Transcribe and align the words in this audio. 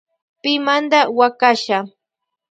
Pimanda 0.41 0.99
huakasha. 1.15 1.77